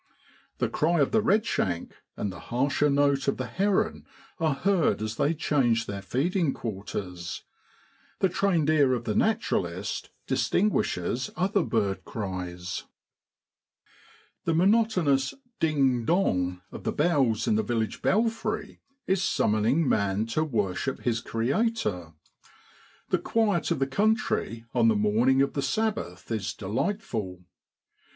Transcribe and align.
The 0.57 0.67
cry 0.67 0.99
of 0.99 1.11
the 1.11 1.21
redshank 1.21 1.91
and 2.17 2.31
the 2.33 2.39
harsher 2.49 2.89
note 2.89 3.27
of 3.27 3.37
the 3.37 3.45
heron 3.45 4.07
are 4.39 4.55
heard 4.55 4.99
as 4.99 5.17
they 5.17 5.35
change 5.35 5.85
their 5.85 6.01
feeding 6.01 6.53
quarters. 6.55 7.43
The 8.17 8.27
trained 8.27 8.67
ear 8.71 8.95
of 8.95 9.03
the 9.03 9.13
naturalist 9.13 10.09
distinguishes 10.25 11.29
other 11.35 11.61
bird 11.61 12.03
cries. 12.03 12.85
The 14.45 14.55
monotonous 14.55 15.35
ding! 15.59 16.03
dong! 16.05 16.63
of 16.71 16.83
the 16.83 16.91
bells 16.91 17.47
in 17.47 17.53
the 17.53 17.61
village 17.61 18.01
belfry 18.01 18.79
is 19.05 19.21
summoning 19.21 19.87
man 19.87 20.25
to 20.33 20.43
worship 20.43 21.01
his 21.01 21.21
Creator. 21.21 22.13
The 23.09 23.19
quiet 23.19 23.69
of 23.69 23.77
the 23.77 23.85
country 23.85 24.65
on 24.73 24.87
the 24.87 24.95
morning 24.95 25.43
of 25.43 25.53
the 25.53 25.61
Sabbath 25.61 26.31
is 26.31 26.55
delightful. 26.55 27.43